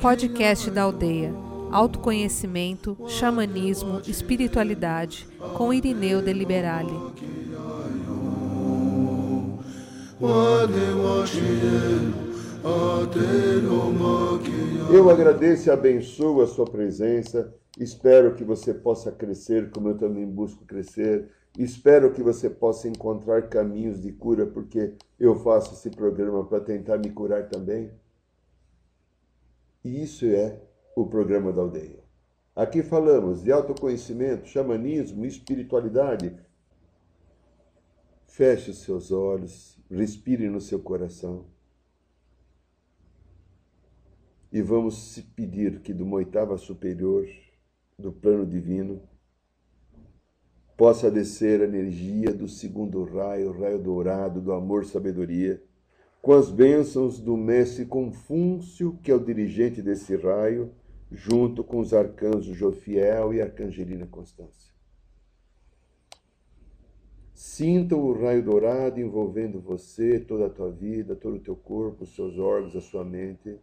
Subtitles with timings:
[0.00, 1.34] Podcast da Aldeia.
[1.70, 6.92] Autoconhecimento, xamanismo, espiritualidade, com Irineu de Liberale.
[14.90, 17.54] Eu agradeço e abençoo a sua presença.
[17.78, 21.28] Espero que você possa crescer como eu também busco crescer.
[21.58, 26.98] Espero que você possa encontrar caminhos de cura, porque eu faço esse programa para tentar
[26.98, 27.90] me curar também.
[29.84, 30.62] E isso é
[30.94, 31.98] o programa da aldeia.
[32.54, 36.38] Aqui falamos de autoconhecimento, xamanismo, espiritualidade.
[38.28, 41.46] Feche os seus olhos, respire no seu coração.
[44.52, 47.26] E vamos pedir que de uma oitava superior
[47.98, 49.07] do plano divino
[50.78, 55.60] possa descer a energia do segundo raio, o raio dourado do amor sabedoria,
[56.22, 60.70] com as bênçãos do mestre Confúcio, que é o dirigente desse raio,
[61.10, 64.72] junto com os arcanjos Jofiel e Arcangelina Constância.
[67.34, 72.14] Sinta o raio dourado envolvendo você, toda a tua vida, todo o teu corpo, os
[72.14, 73.58] seus órgãos, a sua mente.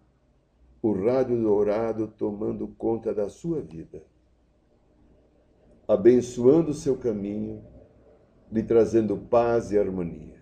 [0.81, 4.03] O raio dourado tomando conta da sua vida,
[5.87, 7.63] abençoando seu caminho,
[8.51, 10.35] lhe trazendo paz e harmonia.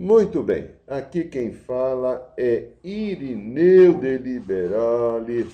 [0.00, 5.48] Muito bem, aqui quem fala é Irineu de Liberale,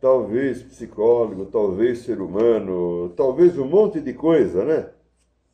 [0.00, 4.90] talvez psicólogo, talvez ser humano, talvez um monte de coisa, né?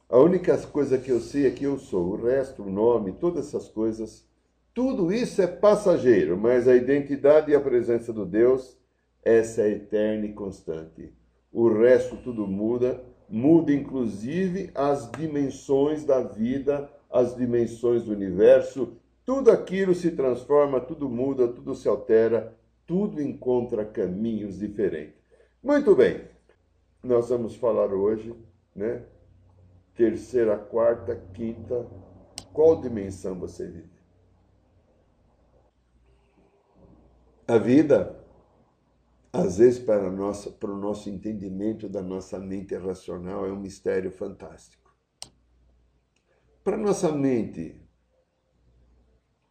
[0.09, 3.49] A única coisa que eu sei é que eu sou, o resto, o nome, todas
[3.49, 4.25] essas coisas,
[4.73, 8.77] tudo isso é passageiro, mas a identidade e a presença do Deus,
[9.25, 11.13] essa é eterna e constante.
[11.53, 18.93] O resto tudo muda, muda inclusive as dimensões da vida as dimensões do universo,
[19.25, 22.55] tudo aquilo se transforma, tudo muda, tudo se altera,
[22.87, 25.21] tudo encontra caminhos diferentes.
[25.63, 26.29] Muito bem,
[27.03, 28.35] nós vamos falar hoje,
[28.75, 29.05] né?
[29.95, 31.87] Terceira, quarta, quinta,
[32.53, 33.97] qual dimensão você vive?
[37.49, 38.25] A vida,
[39.33, 44.11] às vezes, para, nossa, para o nosso entendimento da nossa mente racional, é um mistério
[44.11, 44.95] fantástico.
[46.63, 47.81] Para nossa mente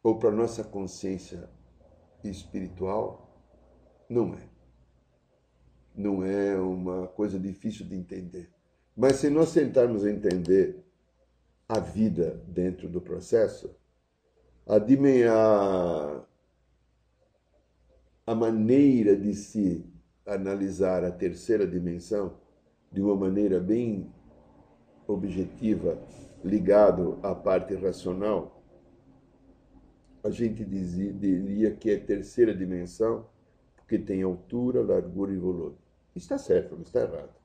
[0.04, 1.50] ou para nossa consciência
[2.24, 3.25] espiritual,
[4.10, 4.48] não é.
[5.96, 8.50] Não é uma coisa difícil de entender.
[8.96, 10.84] Mas se nós tentarmos entender
[11.68, 13.76] a vida dentro do processo,
[14.68, 16.22] a, a,
[18.28, 19.86] a maneira de se
[20.26, 22.38] analisar a terceira dimensão
[22.92, 24.12] de uma maneira bem
[25.08, 26.00] objetiva
[26.44, 28.64] ligado à parte racional,
[30.24, 33.28] a gente diria que é terceira dimensão,
[33.86, 35.78] porque tem altura, largura e volume.
[36.16, 37.36] Está certo, não está errado.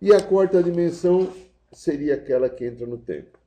[0.00, 1.30] E a quarta dimensão
[1.70, 3.38] seria aquela que entra no tempo.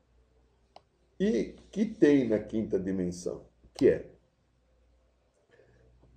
[1.20, 3.42] E que tem na quinta dimensão,
[3.74, 4.06] que é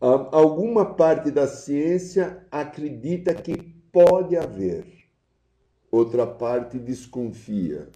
[0.00, 3.56] alguma parte da ciência acredita que
[3.90, 4.84] pode haver,
[5.90, 7.88] outra parte desconfia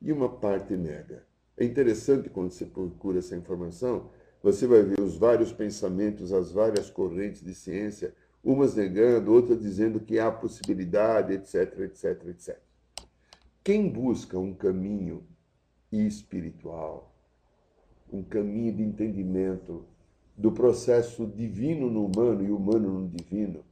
[0.00, 1.24] e uma parte nega.
[1.56, 4.10] É interessante quando você procura essa informação,
[4.44, 9.98] você vai ver os vários pensamentos, as várias correntes de ciência, umas negando, outras dizendo
[9.98, 12.58] que há possibilidade, etc, etc, etc.
[13.64, 15.24] Quem busca um caminho
[15.90, 17.10] espiritual,
[18.12, 19.86] um caminho de entendimento
[20.36, 23.64] do processo divino no humano e humano no divino,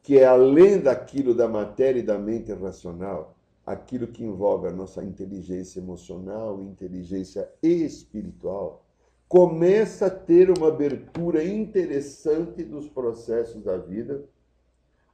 [0.00, 3.36] que é além daquilo da matéria e da mente racional,
[3.66, 8.86] aquilo que envolve a nossa inteligência emocional, inteligência espiritual,
[9.30, 14.24] começa a ter uma abertura interessante dos processos da vida,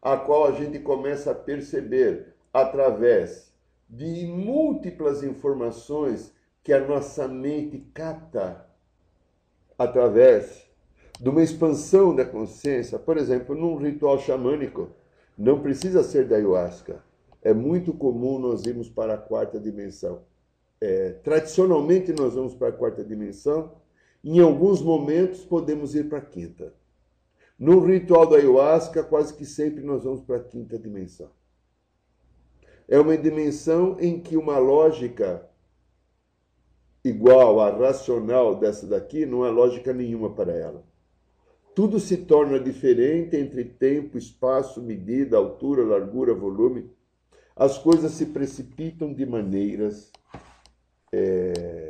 [0.02, 3.52] a qual a gente começa a perceber através
[3.88, 6.32] de múltiplas informações
[6.64, 8.66] que a nossa mente capta
[9.78, 10.66] através
[11.20, 14.88] de uma expansão da consciência, por exemplo, num ritual xamânico,
[15.38, 17.04] não precisa ser da ayahuasca
[17.46, 20.22] é muito comum nós irmos para a quarta dimensão.
[20.80, 23.70] É, tradicionalmente, nós vamos para a quarta dimensão,
[24.28, 26.74] em alguns momentos, podemos ir para a quinta.
[27.58, 31.30] No ritual da ayahuasca, quase que sempre nós vamos para a quinta dimensão.
[32.88, 35.48] É uma dimensão em que uma lógica
[37.04, 40.84] igual à racional dessa daqui, não há lógica nenhuma para ela.
[41.74, 46.90] Tudo se torna diferente entre tempo, espaço, medida, altura, largura, volume.
[47.54, 50.10] As coisas se precipitam de maneiras
[51.12, 51.85] é,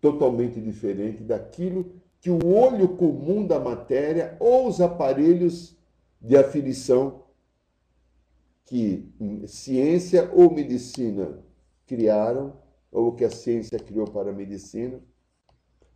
[0.00, 5.76] totalmente diferentes daquilo que o olho comum da matéria ou os aparelhos
[6.20, 7.22] de aferição
[8.64, 9.12] que
[9.48, 11.42] ciência ou medicina
[11.86, 12.52] criaram,
[12.92, 15.00] ou que a ciência criou para a medicina,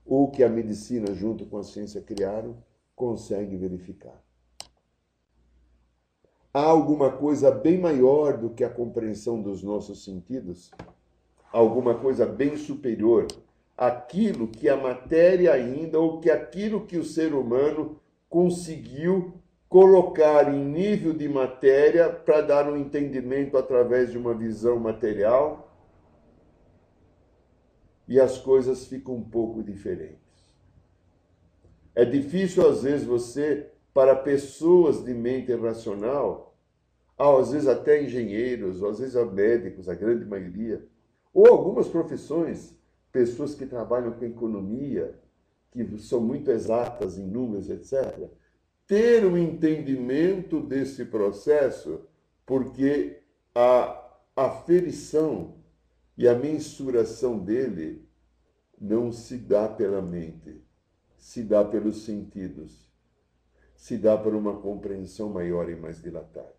[0.04, 2.56] ou que a medicina junto com a ciência criaram,
[2.96, 4.20] consegue verificar.
[6.52, 10.72] Há alguma coisa bem maior do que a compreensão dos nossos sentidos?
[11.52, 13.26] Alguma coisa bem superior
[13.76, 19.34] àquilo que a matéria ainda, ou que aquilo que o ser humano conseguiu
[19.68, 25.72] colocar em nível de matéria para dar um entendimento através de uma visão material
[28.06, 30.18] e as coisas ficam um pouco diferentes.
[31.94, 36.56] É difícil, às vezes, você, para pessoas de mente racional,
[37.16, 40.84] às vezes até engenheiros, às vezes médicos, a grande maioria,
[41.32, 42.76] ou algumas profissões,
[43.14, 45.14] pessoas que trabalham com economia,
[45.70, 48.28] que são muito exatas em números, etc.,
[48.88, 52.00] ter um entendimento desse processo,
[52.44, 53.20] porque
[53.54, 55.54] a aferição
[56.18, 58.04] e a mensuração dele
[58.80, 60.60] não se dá pela mente,
[61.16, 62.90] se dá pelos sentidos,
[63.76, 66.52] se dá por uma compreensão maior e mais dilatada.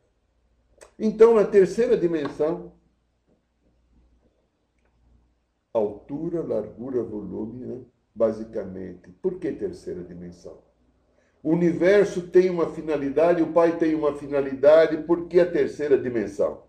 [0.97, 2.71] Então, na terceira dimensão,
[5.77, 7.81] altura, largura, volume, né?
[8.13, 9.09] basicamente.
[9.21, 10.59] Por que terceira dimensão?
[11.43, 16.65] O universo tem uma finalidade, o Pai tem uma finalidade, por que a terceira dimensão?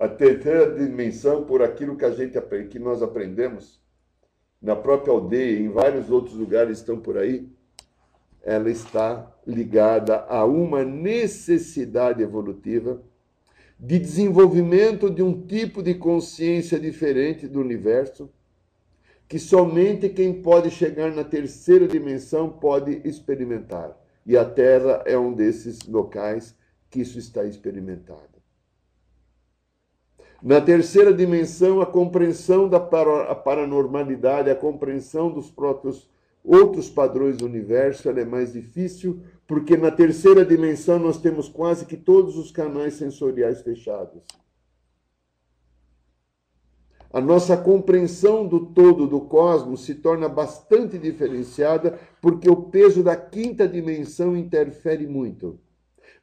[0.00, 2.40] a terceira dimensão por aquilo que a gente
[2.70, 3.78] que nós aprendemos
[4.60, 7.46] na própria aldeia, em vários outros lugares estão por aí,
[8.42, 13.02] ela está ligada a uma necessidade evolutiva
[13.82, 18.28] de desenvolvimento de um tipo de consciência diferente do universo,
[19.26, 23.96] que somente quem pode chegar na terceira dimensão pode experimentar.
[24.26, 26.54] E a Terra é um desses locais
[26.90, 28.28] que isso está experimentado.
[30.42, 36.08] Na terceira dimensão, a compreensão da paranormalidade, a compreensão dos próprios
[36.44, 41.96] outros padrões do universo, é mais difícil, porque na terceira dimensão nós temos quase que
[41.96, 44.22] todos os canais sensoriais fechados.
[47.12, 53.16] A nossa compreensão do todo do cosmos se torna bastante diferenciada, porque o peso da
[53.16, 55.58] quinta dimensão interfere muito.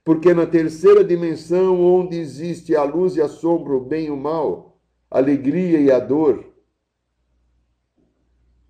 [0.06, 4.15] Porque na terceira dimensão, onde existe a luz e a sombra, o bem e o
[4.15, 4.79] mal,
[5.12, 6.45] a alegria e a dor,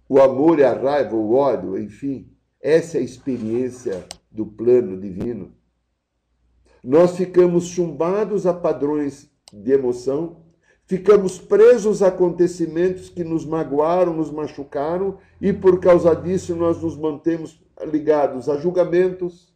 [0.10, 2.28] o amor e a raiva, o ódio, enfim,
[2.60, 4.04] essa é a experiência
[4.38, 5.52] do plano divino.
[6.84, 10.44] Nós ficamos chumbados a padrões de emoção,
[10.86, 16.96] ficamos presos a acontecimentos que nos magoaram, nos machucaram, e por causa disso nós nos
[16.96, 17.60] mantemos
[17.92, 19.52] ligados a julgamentos,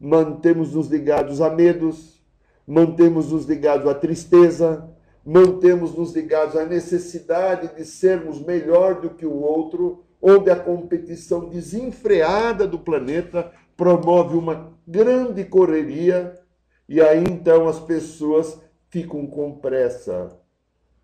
[0.00, 2.24] mantemos-nos ligados a medos,
[2.66, 4.88] mantemos-nos ligados à tristeza,
[5.24, 12.66] mantemos-nos ligados à necessidade de sermos melhor do que o outro, onde a competição desenfreada
[12.66, 16.40] do planeta promove uma grande correria
[16.88, 20.38] e aí então as pessoas ficam com pressa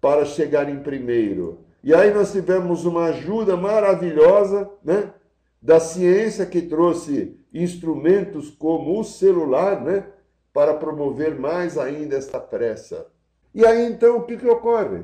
[0.01, 1.65] para chegar em primeiro.
[1.83, 5.13] E aí nós tivemos uma ajuda maravilhosa, né,
[5.61, 10.07] da ciência que trouxe instrumentos como o celular, né,
[10.53, 13.07] para promover mais ainda esta pressa.
[13.55, 15.03] E aí então o que, que ocorre?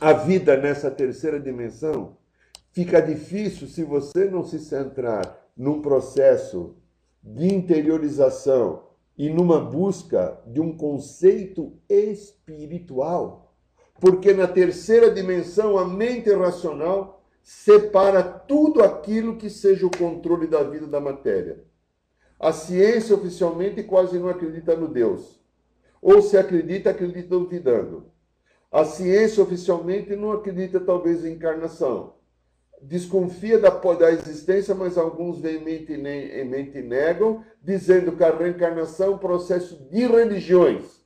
[0.00, 2.16] A vida nessa terceira dimensão
[2.72, 6.76] fica difícil se você não se centrar num processo
[7.22, 13.54] de interiorização e numa busca de um conceito espiritual.
[14.00, 20.62] Porque na terceira dimensão, a mente racional separa tudo aquilo que seja o controle da
[20.62, 21.64] vida da matéria.
[22.38, 25.40] A ciência oficialmente quase não acredita no Deus.
[26.00, 28.10] Ou se acredita, acredita duvidando.
[28.70, 32.14] A ciência oficialmente não acredita talvez em encarnação.
[32.82, 39.88] Desconfia da, da existência, mas alguns veementemente negam, dizendo que a reencarnação é um processo
[39.90, 41.00] de religiões.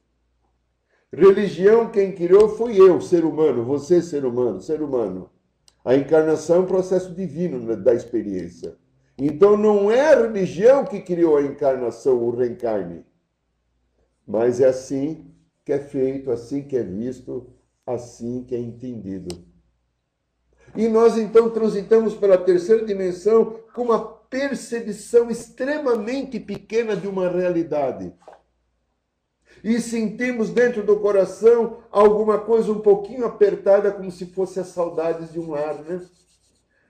[1.13, 5.31] Religião quem criou foi eu, ser humano, você, ser humano, ser humano.
[5.85, 8.77] A encarnação é um processo divino da experiência.
[9.19, 13.05] Então não é a religião que criou a encarnação, o reencarne.
[14.27, 15.31] Mas é assim
[15.65, 17.53] que é feito, assim que é visto
[17.87, 19.56] assim que é entendido.
[20.77, 28.13] E nós então transitamos pela terceira dimensão com uma percepção extremamente pequena de uma realidade.
[29.65, 35.33] E sentimos dentro do coração alguma coisa um pouquinho apertada, como se fosse as saudades
[35.33, 36.01] de um lar, né?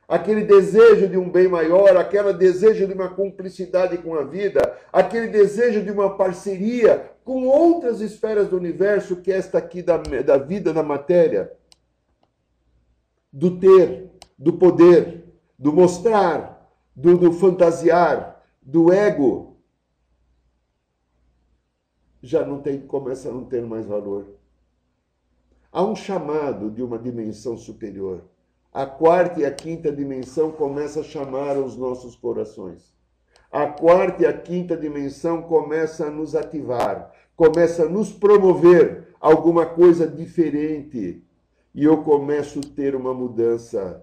[0.09, 5.29] aquele desejo de um bem maior, aquele desejo de uma cumplicidade com a vida, aquele
[5.29, 10.73] desejo de uma parceria com outras esferas do universo que esta aqui da, da vida,
[10.73, 11.53] da matéria,
[13.37, 15.25] do ter, do poder,
[15.59, 19.59] do mostrar, do, do fantasiar, do ego,
[22.23, 24.27] já não tem, começa a não ter mais valor.
[25.71, 28.25] Há um chamado de uma dimensão superior
[28.77, 32.95] a quarta e a quinta dimensão começa a chamar os nossos corações.
[33.51, 39.65] A quarta e a quinta dimensão começa a nos ativar, começa a nos promover alguma
[39.65, 41.25] coisa diferente.
[41.77, 44.03] E eu começo a ter uma mudança.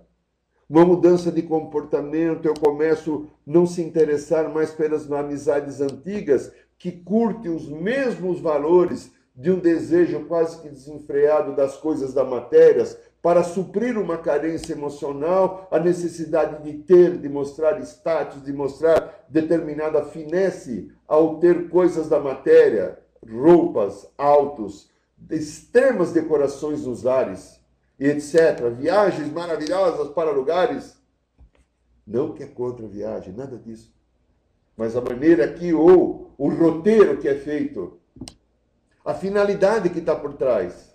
[0.69, 6.91] Uma mudança de comportamento, eu começo a não se interessar mais pelas amizades antigas que
[6.91, 12.85] curtem os mesmos valores de um desejo quase que desenfreado das coisas da matéria,
[13.23, 20.03] para suprir uma carência emocional, a necessidade de ter, de mostrar status, de mostrar determinada
[20.05, 24.91] finesse ao ter coisas da matéria, roupas, autos,
[25.31, 27.07] extremas decorações nos
[27.99, 28.69] lares, etc.
[28.69, 30.97] Viagens maravilhosas para lugares.
[32.05, 33.93] Não que é contra a viagem, nada disso.
[34.75, 37.99] Mas a maneira que, ou o roteiro que é feito,
[39.05, 40.93] a finalidade que está por trás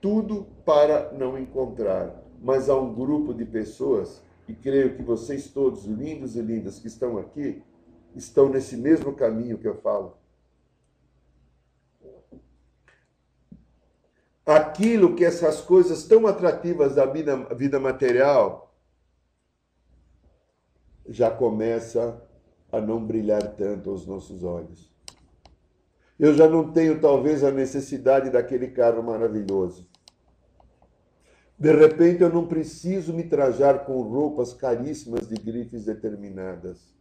[0.00, 2.22] tudo para não encontrar.
[2.40, 6.86] Mas há um grupo de pessoas, e creio que vocês todos, lindos e lindas que
[6.86, 7.62] estão aqui,
[8.14, 10.16] estão nesse mesmo caminho que eu falo.
[14.46, 18.72] Aquilo que essas coisas tão atrativas da vida, vida material
[21.08, 22.22] já começa
[22.70, 24.88] a não brilhar tanto aos nossos olhos.
[26.16, 29.88] Eu já não tenho talvez a necessidade daquele carro maravilhoso.
[31.58, 36.94] De repente eu não preciso me trajar com roupas caríssimas de grifes determinadas.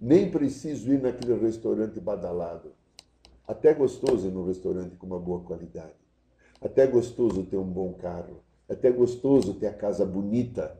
[0.00, 2.72] Nem preciso ir naquele restaurante badalado.
[3.46, 6.09] Até gostoso ir num restaurante com uma boa qualidade.
[6.60, 8.42] Até gostoso ter um bom carro.
[8.68, 10.78] Até gostoso ter a casa bonita.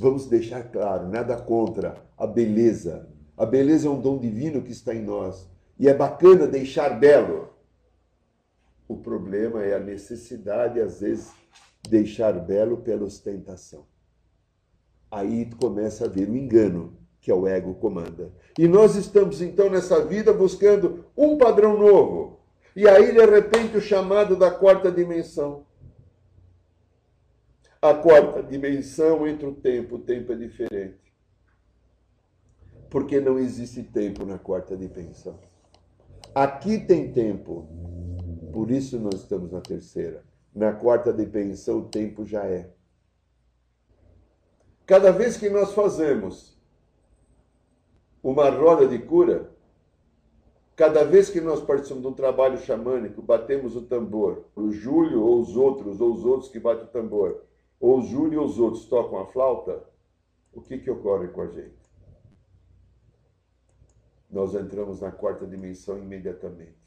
[0.00, 3.08] Vamos deixar claro, nada contra a beleza.
[3.36, 5.48] A beleza é um dom divino que está em nós.
[5.78, 7.50] E é bacana deixar belo.
[8.86, 11.32] O problema é a necessidade, às vezes,
[11.88, 13.86] deixar belo pela ostentação.
[15.10, 18.30] Aí começa a vir o engano que é o ego comanda.
[18.58, 22.40] E nós estamos então nessa vida buscando um padrão novo.
[22.76, 25.64] E aí, de repente, o chamado da quarta dimensão.
[27.80, 30.98] A quarta dimensão entre o tempo, o tempo é diferente.
[32.90, 35.38] Porque não existe tempo na quarta dimensão.
[36.34, 37.68] Aqui tem tempo,
[38.52, 40.24] por isso nós estamos na terceira.
[40.52, 42.70] Na quarta dimensão, o tempo já é.
[44.86, 46.58] Cada vez que nós fazemos
[48.22, 49.53] uma roda de cura,
[50.76, 55.40] cada vez que nós participamos de um trabalho xamânico, batemos o tambor, o Júlio ou
[55.40, 57.42] os outros, ou os outros que batem o tambor,
[57.80, 59.84] ou o Júlio ou os outros tocam a flauta,
[60.52, 61.84] o que, que ocorre com a gente?
[64.30, 66.84] Nós entramos na quarta dimensão imediatamente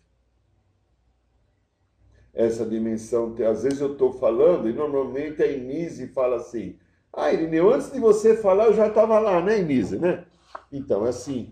[2.38, 3.36] essa dimensão.
[3.50, 6.78] Às vezes eu estou falando e normalmente a Inise fala assim:
[7.12, 9.98] Ah, Irineu, antes de você falar eu já estava lá, né, Inise?
[9.98, 10.24] Né?
[10.72, 11.52] Então, é assim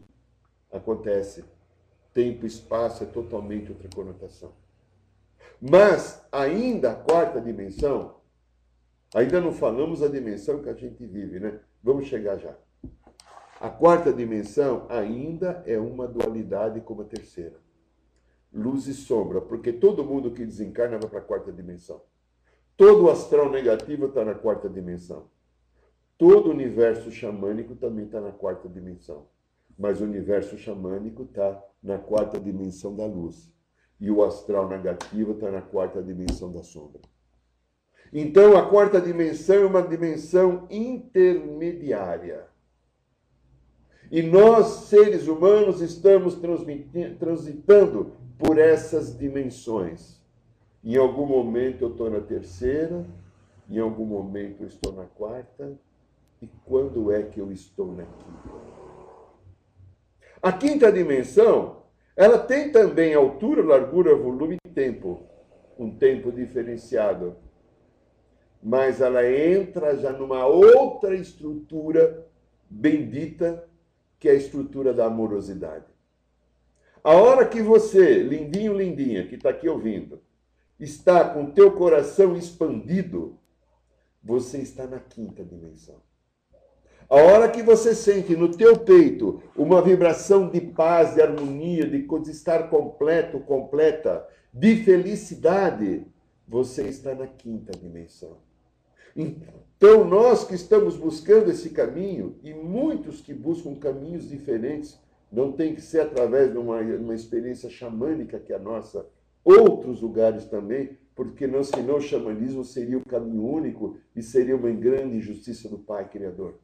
[0.72, 1.44] acontece.
[2.16, 4.54] Tempo e espaço é totalmente outra conotação.
[5.62, 8.16] Mas, ainda a quarta dimensão,
[9.14, 11.60] ainda não falamos a dimensão que a gente vive, né?
[11.84, 12.56] Vamos chegar já.
[13.60, 17.64] A quarta dimensão ainda é uma dualidade como a terceira
[18.56, 22.02] luz e sombra, porque todo mundo que desencarna vai para a quarta dimensão.
[22.78, 25.30] Todo astral negativo está na quarta dimensão.
[26.18, 29.28] Todo universo xamânico também está na quarta dimensão.
[29.78, 33.52] Mas o universo xamânico está na quarta dimensão da luz.
[34.00, 37.02] E o astral negativo está na quarta dimensão da sombra.
[38.14, 42.48] Então, a quarta dimensão é uma dimensão intermediária.
[44.12, 46.38] E nós, seres humanos, estamos
[47.20, 50.22] transitando por essas dimensões.
[50.84, 53.06] Em algum momento eu estou na terceira,
[53.68, 55.74] em algum momento eu estou na quarta,
[56.42, 58.75] e quando é que eu estou na quinta?
[60.46, 61.82] A quinta dimensão,
[62.16, 65.24] ela tem também altura, largura, volume e tempo.
[65.76, 67.36] um tempo diferenciado.
[68.62, 72.28] Mas ela entra já numa outra estrutura
[72.70, 73.68] bendita,
[74.20, 75.88] que é a estrutura da amorosidade.
[77.04, 80.22] A hora que você, lindinho, lindinha, que está aqui ouvindo,
[80.80, 83.40] está com teu coração expandido,
[84.24, 86.05] você está na quinta dimensão.
[87.08, 92.32] A hora que você sente no teu peito uma vibração de paz, de harmonia, de
[92.32, 96.04] estar completo, completa, de felicidade,
[96.48, 98.38] você está na quinta dimensão.
[99.16, 105.00] Então, nós que estamos buscando esse caminho, e muitos que buscam caminhos diferentes,
[105.32, 109.06] não tem que ser através de uma, uma experiência xamânica que é a nossa,
[109.44, 114.72] outros lugares também, porque não, senão o xamanismo seria o caminho único e seria uma
[114.72, 116.56] grande injustiça do Pai Criador.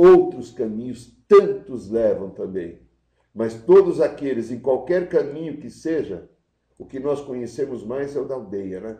[0.00, 2.78] Outros caminhos, tantos levam também.
[3.34, 6.30] Mas todos aqueles, em qualquer caminho que seja,
[6.78, 8.98] o que nós conhecemos mais é o da aldeia, né?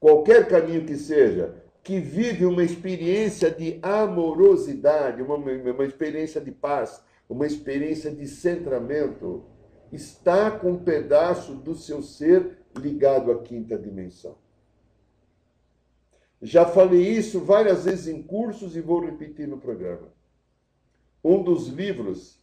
[0.00, 7.04] Qualquer caminho que seja, que vive uma experiência de amorosidade, uma, uma experiência de paz,
[7.28, 9.44] uma experiência de centramento,
[9.92, 14.34] está com um pedaço do seu ser ligado à quinta dimensão.
[16.40, 20.21] Já falei isso várias vezes em cursos e vou repetir no programa.
[21.24, 22.42] Um dos livros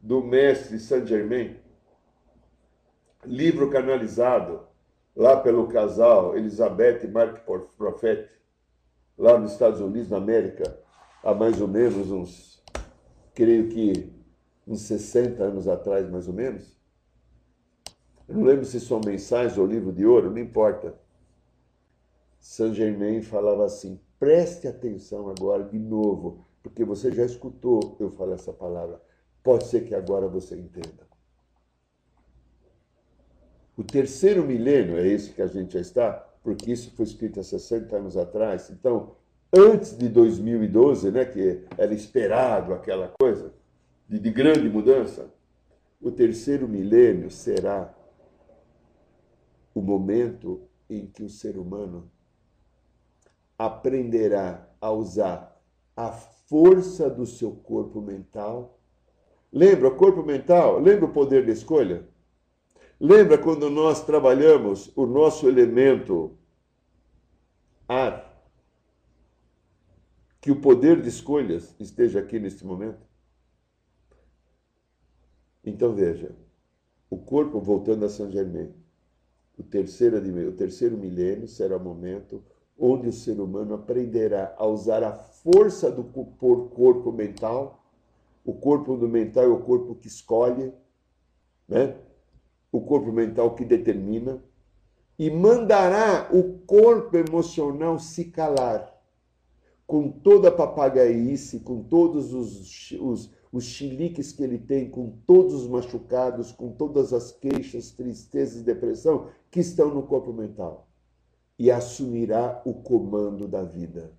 [0.00, 1.56] do mestre Saint Germain,
[3.24, 4.66] livro canalizado
[5.14, 7.44] lá pelo casal Elizabeth e Mark
[7.76, 8.28] Prophet,
[9.18, 10.78] lá nos Estados Unidos, na América,
[11.22, 12.62] há mais ou menos uns,
[13.34, 14.12] creio que
[14.66, 16.76] uns 60 anos atrás, mais ou menos.
[18.28, 20.94] Eu não lembro se são mensagens ou livro de ouro, não importa.
[22.38, 28.34] Saint Germain falava assim: preste atenção agora de novo porque você já escutou eu falar
[28.34, 29.00] essa palavra.
[29.42, 31.06] Pode ser que agora você entenda.
[33.76, 37.42] O terceiro milênio, é esse que a gente já está, porque isso foi escrito há
[37.42, 38.70] 60 anos atrás.
[38.70, 39.16] Então,
[39.52, 43.52] antes de 2012, né, que era esperado aquela coisa
[44.08, 45.32] de, de grande mudança,
[46.00, 47.94] o terceiro milênio será
[49.74, 52.10] o momento em que o ser humano
[53.56, 55.60] aprenderá a usar
[55.96, 56.10] a
[56.52, 58.78] força do seu corpo mental.
[59.50, 60.78] Lembra o corpo mental?
[60.78, 62.06] Lembra o poder da escolha?
[63.00, 66.36] Lembra quando nós trabalhamos o nosso elemento
[67.88, 68.30] ar?
[70.42, 73.00] Que o poder de escolhas esteja aqui neste momento?
[75.64, 76.36] Então veja,
[77.08, 78.74] o corpo voltando a São Germain,
[79.56, 82.44] o terceiro, o terceiro milênio será o momento
[82.84, 87.80] onde o ser humano aprenderá a usar a força do corpo mental.
[88.44, 90.72] O corpo do mental é o corpo que escolhe,
[91.68, 91.94] né?
[92.72, 94.42] o corpo mental que determina,
[95.16, 98.92] e mandará o corpo emocional se calar,
[99.86, 105.54] com toda a papagaice, com todos os, os, os chiliques que ele tem, com todos
[105.54, 110.88] os machucados, com todas as queixas, tristezas e depressão que estão no corpo mental
[111.62, 114.10] e assumirá o comando da vida.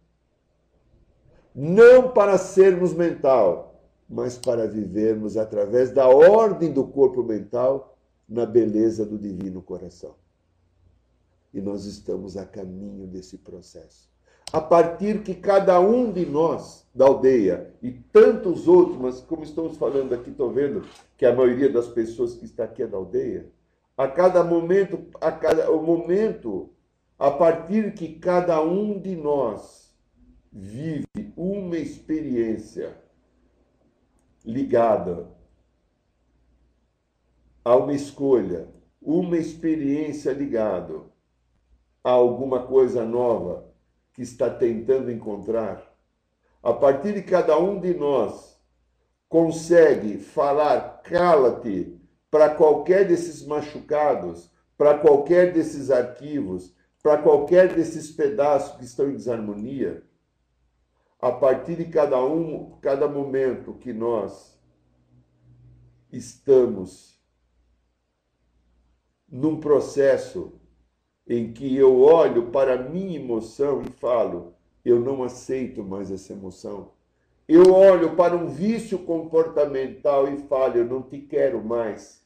[1.53, 7.97] Não para sermos mental, mas para vivermos através da ordem do corpo mental
[8.29, 10.15] na beleza do divino coração.
[11.53, 14.09] E nós estamos a caminho desse processo.
[14.53, 19.75] A partir que cada um de nós da aldeia e tantos outros, mas como estamos
[19.75, 23.47] falando aqui, estou vendo que a maioria das pessoas que está aqui é da aldeia,
[23.97, 26.69] a cada momento, a cada o momento
[27.17, 29.93] a partir que cada um de nós
[30.51, 32.97] vive uma experiência
[34.45, 35.27] ligada
[37.63, 38.67] a uma escolha,
[39.01, 41.01] uma experiência ligada
[42.03, 43.71] a alguma coisa nova
[44.11, 45.91] que está tentando encontrar,
[46.61, 48.59] a partir de cada um de nós
[49.29, 51.99] consegue falar cala-te
[52.29, 59.15] para qualquer desses machucados, para qualquer desses arquivos, para qualquer desses pedaços que estão em
[59.15, 60.01] desarmonia,
[61.19, 64.57] a partir de cada um, cada momento que nós
[66.11, 67.21] estamos
[69.29, 70.53] num processo
[71.27, 74.53] em que eu olho para a minha emoção e falo,
[74.85, 76.91] eu não aceito mais essa emoção.
[77.47, 82.23] Eu olho para um vício comportamental e falo, eu não te quero mais.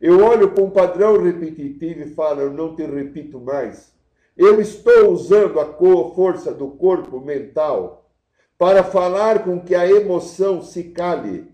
[0.00, 3.93] Eu olho para um padrão repetitivo e falo, eu não te repito mais.
[4.36, 5.66] Eu estou usando a
[6.12, 8.10] força do corpo mental
[8.58, 11.52] para falar com que a emoção se cale.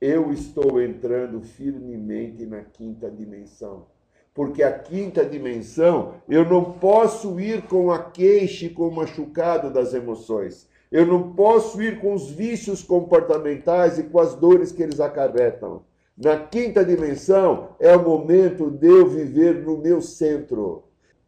[0.00, 3.86] Eu estou entrando firmemente na quinta dimensão.
[4.32, 9.68] Porque a quinta dimensão, eu não posso ir com a queixa e com o machucado
[9.68, 10.68] das emoções.
[10.92, 15.82] Eu não posso ir com os vícios comportamentais e com as dores que eles acarretam.
[16.16, 20.85] Na quinta dimensão, é o momento de eu viver no meu centro.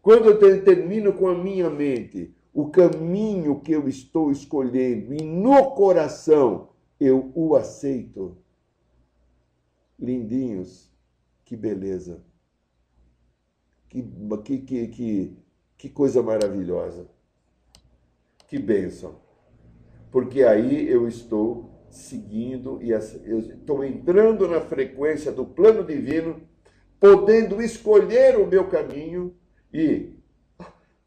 [0.08, 5.72] Quando eu termino com a minha mente, o caminho que eu estou escolhendo e no
[5.72, 8.38] coração eu o aceito.
[9.98, 10.90] Lindinhos,
[11.44, 12.24] que beleza.
[13.90, 14.02] Que,
[14.46, 15.36] que, que, que,
[15.76, 17.06] que coisa maravilhosa.
[18.46, 19.16] Que bênção.
[20.10, 26.40] Porque aí eu estou seguindo e eu estou entrando na frequência do plano divino,
[26.98, 29.36] podendo escolher o meu caminho
[29.72, 30.18] e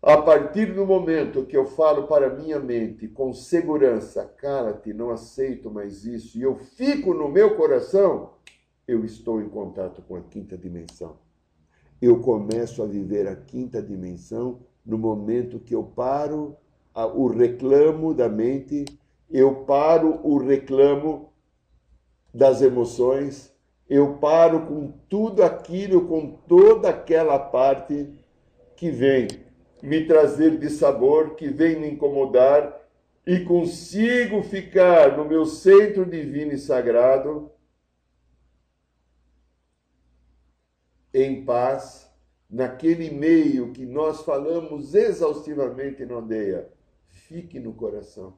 [0.02, 5.69] a partir do momento que eu falo para minha mente com segurança, cala-te, não aceito
[5.69, 8.32] mais isso, e eu fico no meu coração,
[8.88, 11.17] eu estou em contato com a quinta dimensão.
[12.02, 16.58] Eu começo a viver a quinta dimensão no momento que eu paro
[16.95, 18.86] o reclamo da mente,
[19.30, 21.32] eu paro o reclamo
[22.34, 23.54] das emoções,
[23.88, 28.10] eu paro com tudo aquilo, com toda aquela parte
[28.82, 29.28] que vem
[29.84, 32.82] me trazer de sabor, que vem me incomodar,
[33.28, 37.52] e consigo ficar no meu centro divino e sagrado
[41.13, 42.12] em paz,
[42.50, 46.67] naquele meio que nós falamos exaustivamente na aldeia.
[47.06, 48.36] Fique no coração.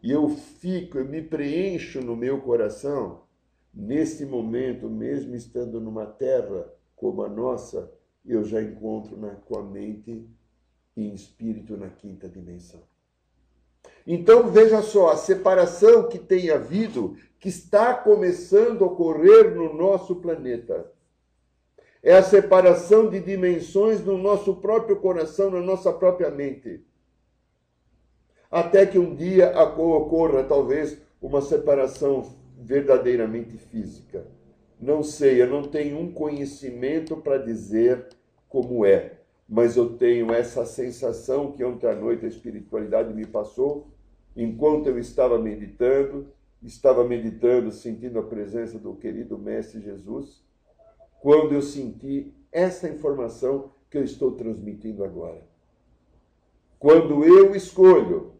[0.00, 3.24] E eu fico, eu me preencho no meu coração,
[3.74, 7.92] nesse momento, mesmo estando numa terra como a nossa,
[8.24, 10.28] eu já encontro na, com a mente
[10.96, 12.82] e espírito na quinta dimensão.
[14.06, 20.16] Então veja só, a separação que tem havido, que está começando a ocorrer no nosso
[20.16, 20.90] planeta.
[22.02, 26.84] É a separação de dimensões no nosso próprio coração, na nossa própria mente.
[28.50, 34.26] Até que um dia ocorra, talvez, uma separação verdadeiramente física.
[34.80, 38.08] Não sei, eu não tenho um conhecimento para dizer
[38.48, 43.88] como é, mas eu tenho essa sensação que ontem à noite a espiritualidade me passou,
[44.36, 46.28] enquanto eu estava meditando,
[46.62, 50.42] estava meditando, sentindo a presença do querido Mestre Jesus,
[51.20, 55.42] quando eu senti essa informação que eu estou transmitindo agora.
[56.78, 58.34] Quando eu escolho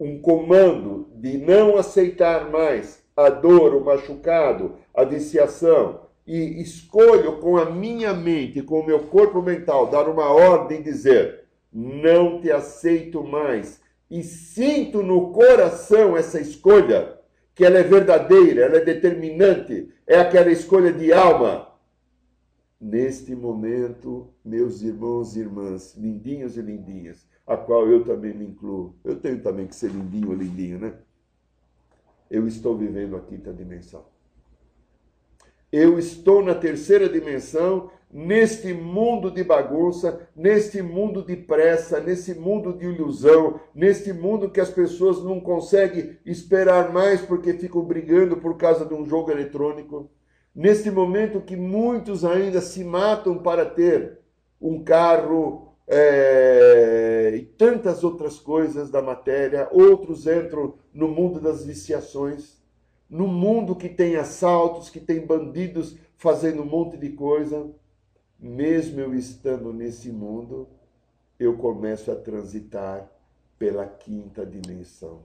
[0.00, 7.56] um comando de não aceitar mais a dor, o machucado, a viciação, e escolho com
[7.56, 12.50] a minha mente, com o meu corpo mental, dar uma ordem e dizer: não te
[12.50, 17.18] aceito mais, e sinto no coração essa escolha,
[17.54, 21.68] que ela é verdadeira, ela é determinante, é aquela escolha de alma.
[22.80, 28.94] Neste momento, meus irmãos e irmãs, lindinhos e lindinhas, a qual eu também me incluo,
[29.04, 30.94] eu tenho também que ser lindinho ou lindinho, né?
[32.30, 34.04] Eu estou vivendo a quinta dimensão.
[35.70, 42.72] Eu estou na terceira dimensão, neste mundo de bagunça, neste mundo de pressa, nesse mundo
[42.72, 48.56] de ilusão, neste mundo que as pessoas não conseguem esperar mais porque ficam brigando por
[48.56, 50.08] causa de um jogo eletrônico.
[50.54, 54.20] Neste momento que muitos ainda se matam para ter
[54.60, 62.62] um carro, é, e tantas outras coisas da matéria, outros entram no mundo das viciações,
[63.08, 67.70] no mundo que tem assaltos, que tem bandidos fazendo um monte de coisa.
[68.38, 70.68] Mesmo eu estando nesse mundo,
[71.38, 73.10] eu começo a transitar
[73.58, 75.22] pela quinta dimensão.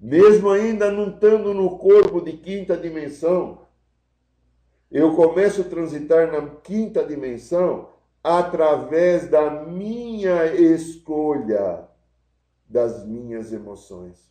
[0.00, 3.60] Mesmo ainda não estando no corpo de quinta dimensão,
[4.90, 7.91] eu começo a transitar na quinta dimensão
[8.22, 11.88] através da minha escolha,
[12.68, 14.30] das minhas emoções.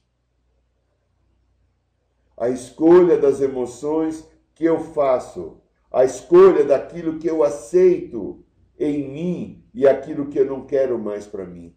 [2.37, 5.57] A escolha das emoções que eu faço,
[5.91, 8.43] a escolha daquilo que eu aceito
[8.79, 11.75] em mim e aquilo que eu não quero mais para mim.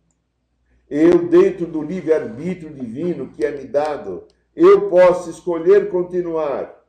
[0.88, 4.24] Eu, dentro do livre-arbítrio divino que é me dado,
[4.54, 6.82] eu posso escolher continuar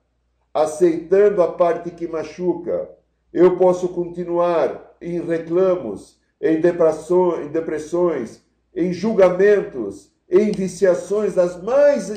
[0.53, 2.89] aceitando a parte que machuca.
[3.33, 8.43] Eu posso continuar em reclamos, em depressões,
[8.75, 12.11] em, julgamentos, em viciações das mais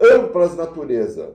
[0.00, 1.34] amplas natureza,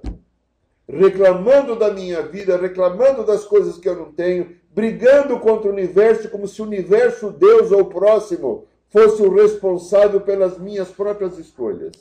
[0.87, 6.29] reclamando da minha vida, reclamando das coisas que eu não tenho, brigando contra o universo
[6.29, 11.91] como se o universo, Deus ou o próximo fosse o responsável pelas minhas próprias escolhas.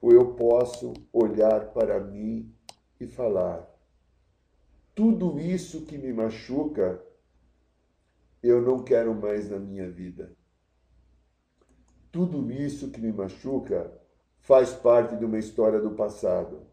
[0.00, 2.52] Ou eu posso olhar para mim
[3.00, 3.68] e falar:
[4.94, 7.02] tudo isso que me machuca,
[8.48, 10.36] eu não quero mais na minha vida.
[12.12, 13.90] Tudo isso que me machuca
[14.38, 16.66] faz parte de uma história do passado.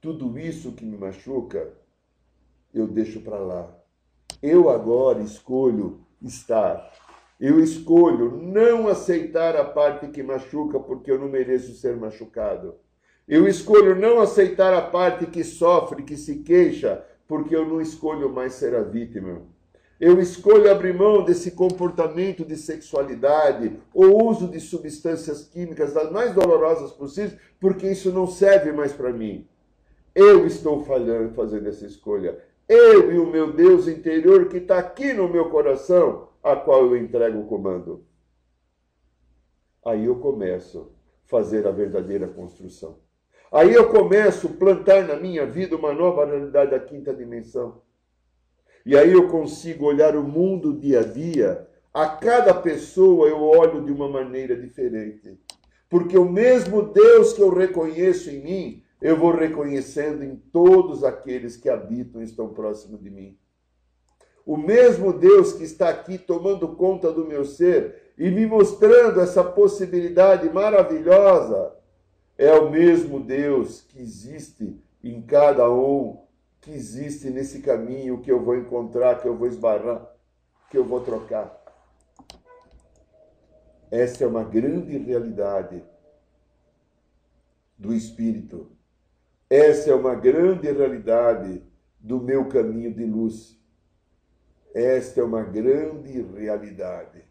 [0.00, 1.74] Tudo isso que me machuca,
[2.72, 3.76] eu deixo para lá.
[4.40, 6.92] Eu agora escolho estar.
[7.40, 12.76] Eu escolho não aceitar a parte que machuca porque eu não mereço ser machucado.
[13.26, 18.32] Eu escolho não aceitar a parte que sofre, que se queixa, porque eu não escolho
[18.32, 19.42] mais ser a vítima.
[20.00, 26.32] Eu escolho abrir mão desse comportamento de sexualidade ou uso de substâncias químicas das mais
[26.32, 29.48] dolorosas possíveis, porque isso não serve mais para mim.
[30.14, 32.38] Eu estou falhando fazendo essa escolha.
[32.68, 36.96] Eu e o meu Deus interior que está aqui no meu coração, a qual eu
[36.96, 38.04] entrego o comando.
[39.84, 40.92] Aí eu começo
[41.26, 42.98] a fazer a verdadeira construção.
[43.50, 47.80] Aí eu começo a plantar na minha vida uma nova realidade da quinta dimensão.
[48.88, 51.68] E aí eu consigo olhar o mundo dia a dia.
[51.92, 55.38] A cada pessoa eu olho de uma maneira diferente.
[55.90, 61.54] Porque o mesmo Deus que eu reconheço em mim, eu vou reconhecendo em todos aqueles
[61.54, 63.36] que habitam e estão próximos de mim.
[64.46, 69.44] O mesmo Deus que está aqui tomando conta do meu ser e me mostrando essa
[69.44, 71.74] possibilidade maravilhosa
[72.38, 76.26] é o mesmo Deus que existe em cada um,
[76.60, 80.08] que existe nesse caminho que eu vou encontrar, que eu vou esbarrar,
[80.70, 81.56] que eu vou trocar.
[83.90, 85.82] Essa é uma grande realidade
[87.78, 88.70] do Espírito.
[89.48, 91.62] Essa é uma grande realidade
[91.98, 93.58] do meu caminho de luz.
[94.74, 97.24] Esta é uma grande realidade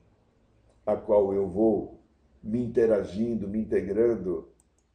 [0.85, 2.01] a qual eu vou
[2.41, 4.49] me interagindo, me integrando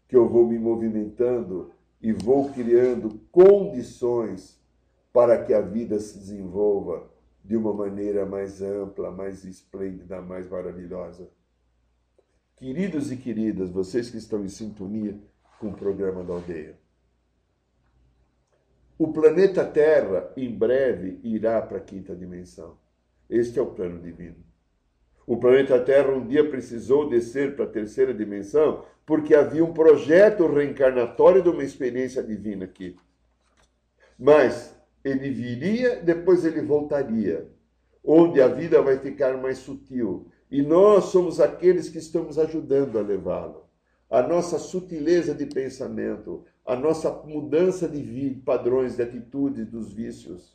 [0.09, 4.60] que eu vou me movimentando e vou criando condições
[5.12, 7.08] para que a vida se desenvolva
[7.44, 11.28] de uma maneira mais ampla, mais esplêndida, mais maravilhosa.
[12.56, 15.16] Queridos e queridas, vocês que estão em sintonia
[15.60, 16.76] com o programa da aldeia,
[18.98, 22.76] o planeta Terra em breve irá para a quinta dimensão.
[23.28, 24.51] Este é o plano divino.
[25.26, 30.46] O planeta Terra um dia precisou descer para a terceira dimensão porque havia um projeto
[30.46, 32.96] reencarnatório de uma experiência divina aqui.
[34.18, 37.48] Mas ele viria, depois ele voltaria,
[38.04, 40.26] onde a vida vai ficar mais sutil.
[40.50, 43.64] E nós somos aqueles que estamos ajudando a levá-lo.
[44.08, 50.54] A nossa sutileza de pensamento, a nossa mudança de padrões, de atitudes, dos vícios,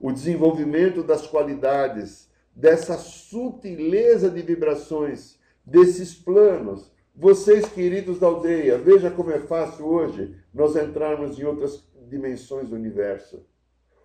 [0.00, 9.10] o desenvolvimento das qualidades, dessa sutileza de vibrações, desses planos, vocês, queridos da aldeia, veja
[9.10, 13.44] como é fácil hoje nós entrarmos em outras dimensões do universo.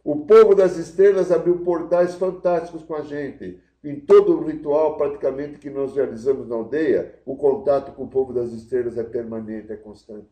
[0.03, 3.59] O povo das estrelas abriu portais fantásticos com a gente.
[3.83, 8.33] Em todo o ritual, praticamente, que nós realizamos na aldeia, o contato com o povo
[8.33, 10.27] das estrelas é permanente, é constante.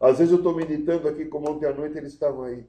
[0.00, 2.64] Às vezes eu estou meditando aqui, como ontem à noite eles estavam aí.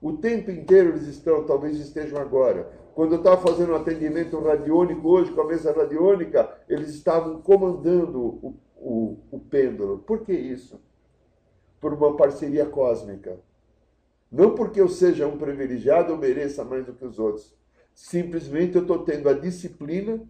[0.00, 2.70] O tempo inteiro eles estão, talvez estejam agora.
[2.94, 8.20] Quando eu estava fazendo um atendimento radiônico hoje, com a mesa radiônica, eles estavam comandando
[8.20, 9.98] o o, o pêndulo.
[9.98, 10.80] Por que isso?
[11.80, 13.38] Por uma parceria cósmica.
[14.30, 17.54] Não porque eu seja um privilegiado ou mereça mais do que os outros.
[17.94, 20.20] Simplesmente eu estou tendo a disciplina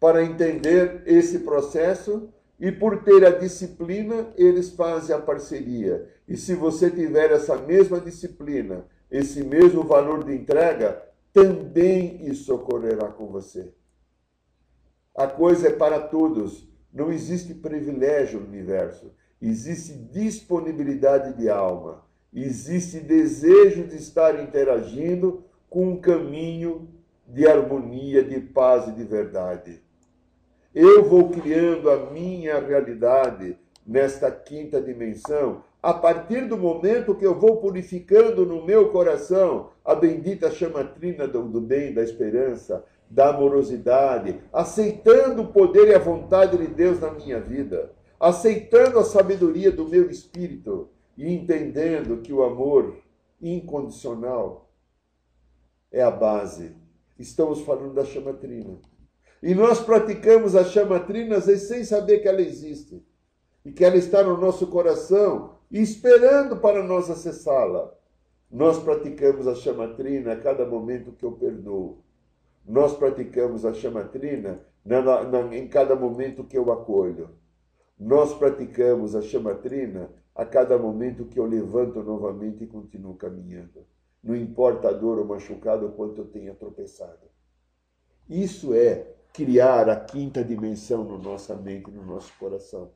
[0.00, 6.08] para entender esse processo e por ter a disciplina, eles fazem a parceria.
[6.26, 13.08] E se você tiver essa mesma disciplina, esse mesmo valor de entrega, também isso ocorrerá
[13.08, 13.72] com você.
[15.14, 16.68] A coisa é para todos.
[16.92, 25.90] Não existe privilégio no universo, existe disponibilidade de alma, existe desejo de estar interagindo com
[25.90, 26.88] um caminho
[27.26, 29.82] de harmonia, de paz e de verdade.
[30.74, 33.58] Eu vou criando a minha realidade
[33.88, 39.94] nesta quinta dimensão a partir do momento que eu vou purificando no meu coração a
[39.94, 46.58] bendita chamatrina do, do bem, da esperança, da amorosidade, aceitando o poder e a vontade
[46.58, 52.42] de Deus na minha vida, aceitando a sabedoria do meu espírito e entendendo que o
[52.42, 52.98] amor
[53.40, 54.68] incondicional
[55.90, 56.76] é a base.
[57.18, 58.78] Estamos falando da chamatrina.
[59.42, 63.02] E nós praticamos a chamatrina às vezes sem saber que ela existe
[63.68, 67.92] e que ela está no nosso coração esperando para nós acessá-la.
[68.50, 72.02] Nós praticamos a chamatrina a cada momento que eu perdoo
[72.68, 77.30] nós praticamos a chamatrina na, na, em cada momento que eu acolho.
[77.98, 83.86] Nós praticamos a chamatrina a cada momento que eu levanto novamente e continuo caminhando.
[84.22, 87.26] Não importa a dor ou machucado ou quanto eu tenha tropeçado.
[88.28, 92.90] Isso é criar a quinta dimensão na nossa mente, no nosso coração.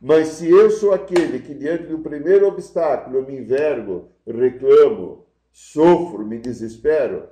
[0.00, 6.24] Mas se eu sou aquele que, diante do primeiro obstáculo, eu me envergo, reclamo, sofro,
[6.24, 7.28] me desespero,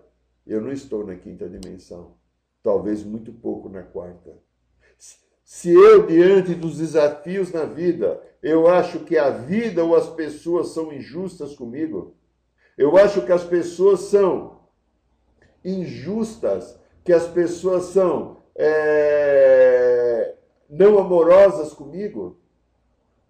[0.46, 2.16] eu não estou na quinta dimensão.
[2.62, 4.36] Talvez muito pouco na quarta.
[5.44, 10.70] Se eu, diante dos desafios na vida, eu acho que a vida ou as pessoas
[10.70, 12.16] são injustas comigo,
[12.76, 14.60] eu acho que as pessoas são
[15.64, 20.34] injustas, que as pessoas são é,
[20.68, 22.40] não amorosas comigo,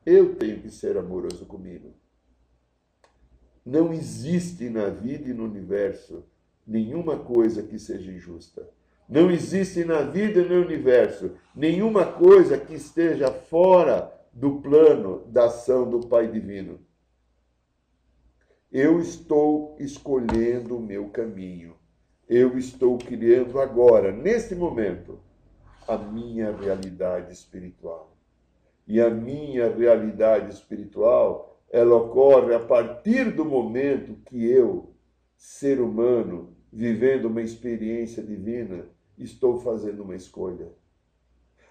[0.07, 1.93] eu tenho que ser amoroso comigo.
[3.65, 6.25] Não existe na vida e no universo
[6.65, 8.71] nenhuma coisa que seja injusta.
[9.09, 15.47] Não existe na vida e no universo nenhuma coisa que esteja fora do plano da
[15.47, 16.79] ação do Pai Divino.
[18.71, 21.77] Eu estou escolhendo o meu caminho.
[22.29, 25.21] Eu estou criando agora, neste momento,
[25.87, 28.16] a minha realidade espiritual.
[28.87, 34.91] E a minha realidade espiritual, ela ocorre a partir do momento que eu,
[35.37, 38.85] ser humano, vivendo uma experiência divina,
[39.19, 40.69] estou fazendo uma escolha.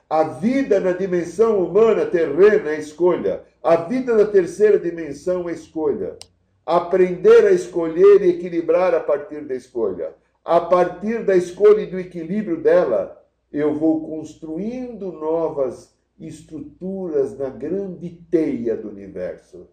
[0.09, 3.43] A vida na dimensão humana terrena é escolha.
[3.63, 6.17] A vida na terceira dimensão é escolha.
[6.65, 10.13] Aprender a escolher e equilibrar a partir da escolha.
[10.43, 18.09] A partir da escolha e do equilíbrio dela, eu vou construindo novas estruturas na grande
[18.31, 19.67] teia do universo.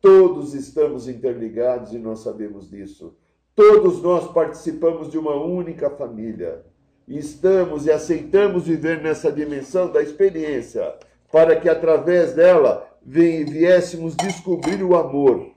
[0.00, 3.16] Todos estamos interligados e nós sabemos disso.
[3.54, 6.64] Todos nós participamos de uma única família
[7.08, 10.94] estamos e aceitamos viver nessa dimensão da experiência,
[11.32, 15.52] para que através dela viéssemos descobrir o amor.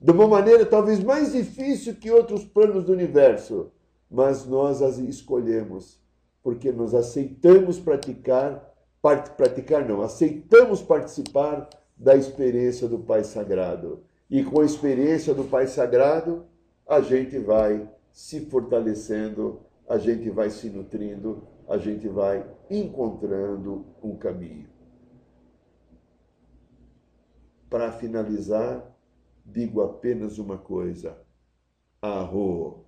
[0.00, 3.72] De uma maneira talvez mais difícil que outros planos do universo,
[4.10, 5.98] mas nós as escolhemos,
[6.42, 8.67] porque nós aceitamos praticar,
[9.00, 14.04] praticar não, aceitamos participar da experiência do Pai Sagrado.
[14.30, 16.44] E com a experiência do Pai Sagrado,
[16.86, 24.16] a gente vai se fortalecendo a gente vai se nutrindo, a gente vai encontrando um
[24.16, 24.68] caminho.
[27.70, 28.84] Para finalizar,
[29.44, 31.18] digo apenas uma coisa:
[32.02, 32.84] arro.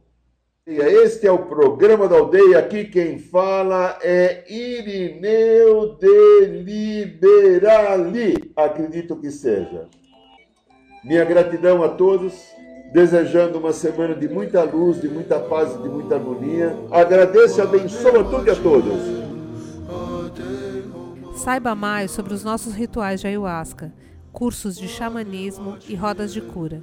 [0.67, 2.59] Este é o programa da aldeia.
[2.59, 8.53] Aqui quem fala é Irineu de Liberali.
[8.55, 9.89] Acredito que seja.
[11.03, 12.35] Minha gratidão a todos
[12.93, 16.77] desejando uma semana de muita luz, de muita paz e de muita harmonia.
[16.91, 19.01] Agradeço e abençoa tudo e a todos.
[21.37, 23.95] Saiba mais sobre os nossos rituais de ayahuasca,
[24.31, 26.83] cursos de xamanismo e rodas de cura.